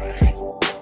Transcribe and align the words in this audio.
Right. 0.00 0.79